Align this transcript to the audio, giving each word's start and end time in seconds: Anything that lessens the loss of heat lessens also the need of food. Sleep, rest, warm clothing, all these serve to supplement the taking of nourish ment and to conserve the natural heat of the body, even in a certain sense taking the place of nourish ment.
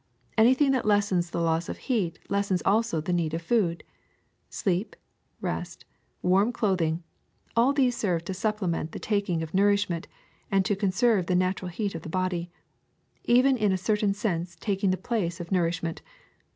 Anything 0.35 0.71
that 0.71 0.83
lessens 0.87 1.29
the 1.29 1.39
loss 1.43 1.69
of 1.69 1.77
heat 1.77 2.17
lessens 2.27 2.63
also 2.65 3.01
the 3.01 3.13
need 3.13 3.35
of 3.35 3.43
food. 3.43 3.83
Sleep, 4.49 4.95
rest, 5.41 5.85
warm 6.23 6.51
clothing, 6.51 7.03
all 7.55 7.71
these 7.71 7.95
serve 7.95 8.25
to 8.25 8.33
supplement 8.33 8.93
the 8.93 8.99
taking 8.99 9.43
of 9.43 9.53
nourish 9.53 9.91
ment 9.91 10.07
and 10.49 10.65
to 10.65 10.75
conserve 10.75 11.27
the 11.27 11.35
natural 11.35 11.69
heat 11.69 11.93
of 11.93 12.01
the 12.01 12.09
body, 12.09 12.49
even 13.25 13.55
in 13.55 13.71
a 13.71 13.77
certain 13.77 14.15
sense 14.15 14.57
taking 14.59 14.89
the 14.89 14.97
place 14.97 15.39
of 15.39 15.51
nourish 15.51 15.83
ment. 15.83 16.01